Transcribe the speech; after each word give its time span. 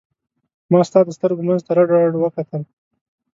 ما 0.71 0.79
ستا 0.89 0.99
د 1.05 1.09
سترګو 1.17 1.41
منځ 1.47 1.61
ته 1.65 1.71
رډ 1.77 1.89
رډ 1.95 2.13
وکتل. 2.19 2.61